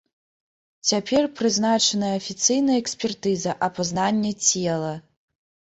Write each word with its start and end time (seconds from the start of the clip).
Цяпер 0.91 1.23
прызначаная 1.41 2.11
афіцыйная 2.21 2.77
экспертыза 2.83 3.51
апазнання 3.69 4.31
цела. 4.47 4.93